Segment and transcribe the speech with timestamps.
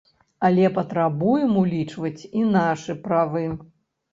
[0.47, 3.45] Але патрабуем улічваць і нашы правы.